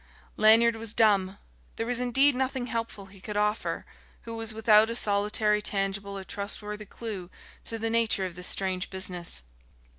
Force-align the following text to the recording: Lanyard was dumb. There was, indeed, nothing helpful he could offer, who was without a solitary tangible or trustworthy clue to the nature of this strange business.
Lanyard 0.35 0.77
was 0.77 0.95
dumb. 0.95 1.37
There 1.75 1.85
was, 1.85 1.99
indeed, 1.99 2.33
nothing 2.33 2.65
helpful 2.65 3.05
he 3.05 3.21
could 3.21 3.37
offer, 3.37 3.85
who 4.23 4.35
was 4.35 4.51
without 4.51 4.89
a 4.89 4.95
solitary 4.95 5.61
tangible 5.61 6.17
or 6.17 6.23
trustworthy 6.23 6.87
clue 6.87 7.29
to 7.65 7.77
the 7.77 7.91
nature 7.91 8.25
of 8.25 8.33
this 8.33 8.47
strange 8.47 8.89
business. 8.89 9.43